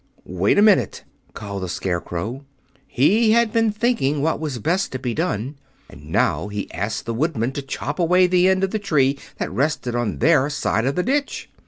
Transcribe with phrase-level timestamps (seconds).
[0.25, 1.03] "Wait a minute!"
[1.35, 2.43] called the Scarecrow.
[2.87, 7.13] He had been thinking what was best to be done, and now he asked the
[7.13, 10.95] Woodman to chop away the end of the tree that rested on their side of
[10.95, 11.49] the ditch.